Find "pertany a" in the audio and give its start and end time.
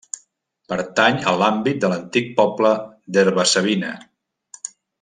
0.71-1.33